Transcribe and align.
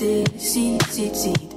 tout 0.00 0.06
se 0.38 0.78
décide, 0.78 1.12
Qui, 1.12 1.49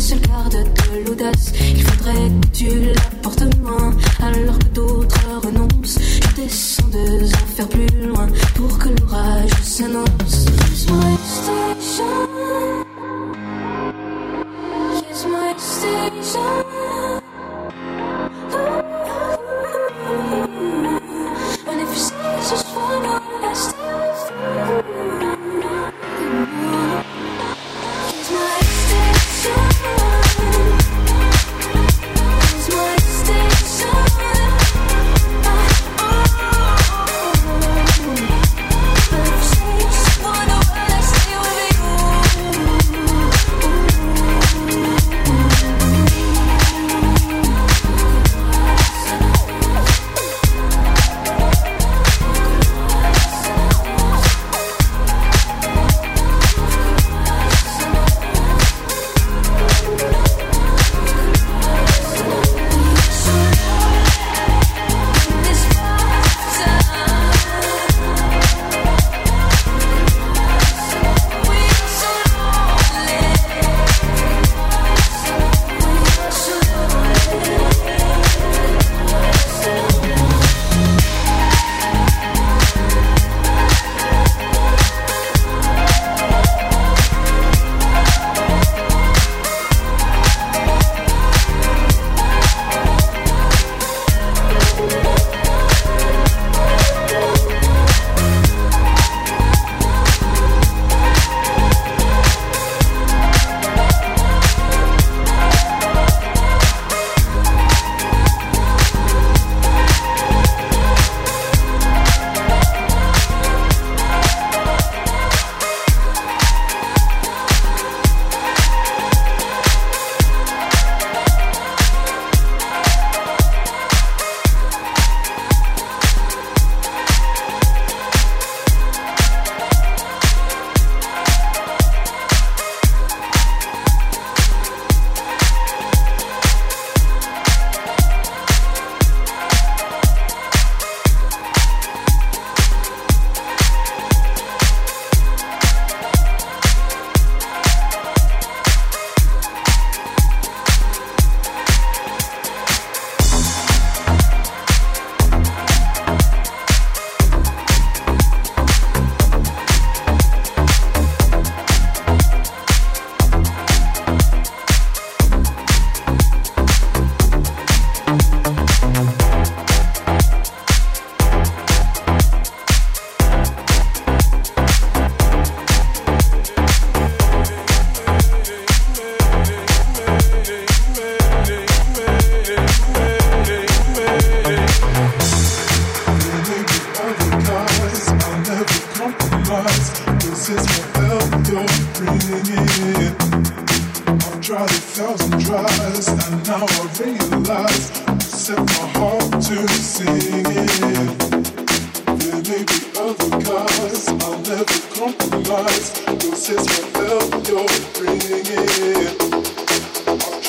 l'audace, 0.00 0.08
je 0.08 0.14
garde 0.28 0.52
de 0.52 1.04
l'audace. 1.06 1.52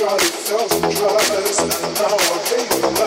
Kiss 0.02 0.10
the 0.10 0.82
night 0.82 1.30
and 1.30 2.42
break 2.50 2.70
the 2.70 2.92
day. 2.96 3.01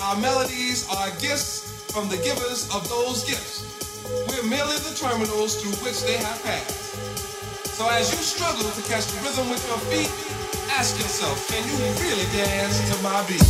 our 0.00 0.16
melodies 0.16 0.88
are 0.88 1.10
gifts 1.20 1.84
from 1.92 2.08
the 2.08 2.16
givers 2.18 2.68
of 2.74 2.88
those 2.88 3.24
gifts. 3.24 3.66
We're 4.28 4.48
merely 4.48 4.76
the 4.78 4.94
terminals 4.96 5.60
through 5.60 5.76
which 5.84 6.02
they 6.02 6.16
have 6.16 6.42
passed. 6.42 6.94
So 7.76 7.88
as 7.88 8.12
you 8.12 8.18
struggle 8.18 8.62
to 8.62 8.82
catch 8.88 9.06
the 9.06 9.18
rhythm 9.26 9.50
with 9.50 9.64
your 9.66 9.78
feet, 9.90 10.10
ask 10.72 10.96
yourself, 10.96 11.48
can 11.48 11.62
you 11.68 11.76
really 12.00 12.26
dance 12.36 12.78
to 12.90 13.02
my 13.02 13.24
beat? 13.26 13.42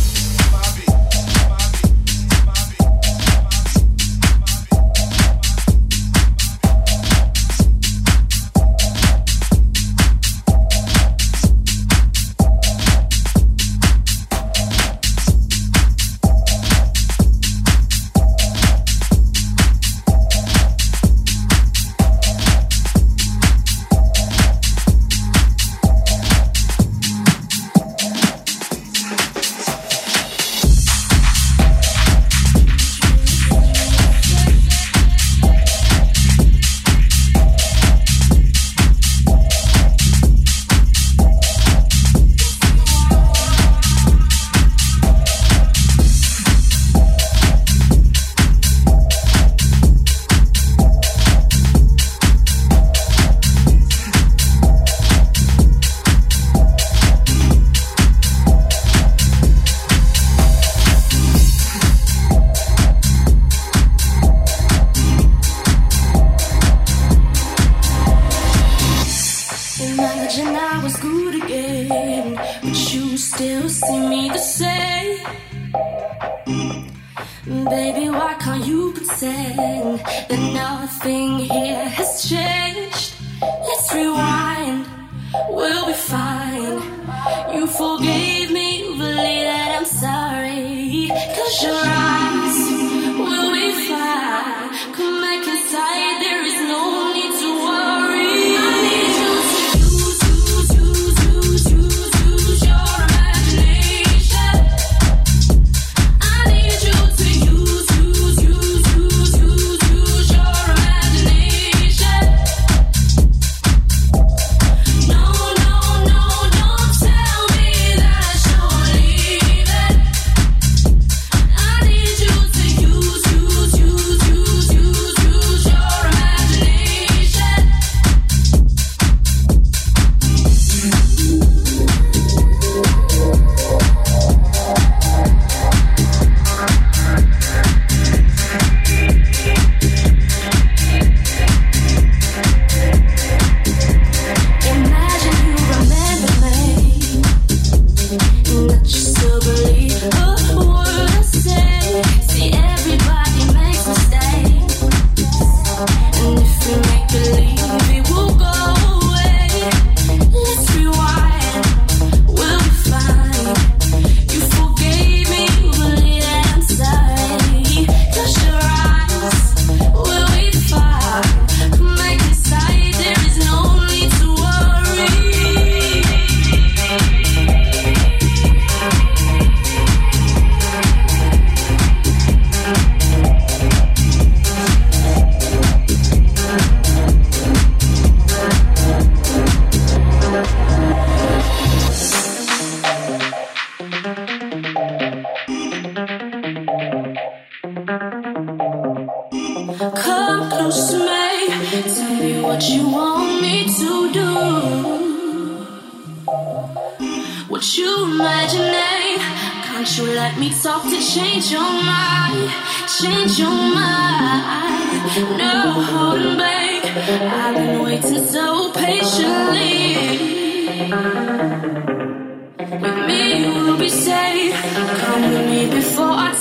My 0.51 0.63
beat. 0.75 0.92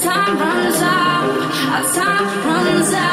Time 0.02 0.38
runs 0.38 0.82
out. 0.82 1.30
Our 1.74 1.94
time 1.94 2.26
runs 2.46 2.92
out. 2.92 3.12